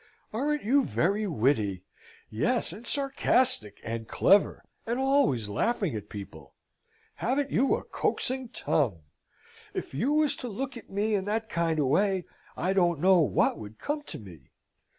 [0.33, 1.85] Aren't you very witty?
[2.27, 6.55] Yes, and sarcastic, and clever, and always laughing at people?
[7.17, 9.03] Haven't you a coaxing tongue?
[9.75, 12.25] If you was to look at me in that kind of way,
[12.57, 14.49] I don't know what would come to me.